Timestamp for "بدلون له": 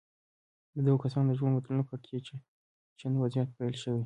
1.55-1.85